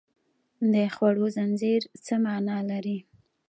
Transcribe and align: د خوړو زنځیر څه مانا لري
د 0.73 0.75
خوړو 0.95 1.25
زنځیر 1.37 1.81
څه 2.05 2.13
مانا 2.23 2.57
لري 2.69 2.97